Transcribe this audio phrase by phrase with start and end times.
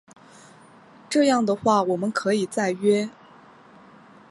[1.07, 3.07] 这样的话我们可以再约